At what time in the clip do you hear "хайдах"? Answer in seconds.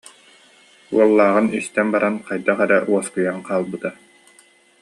2.27-2.59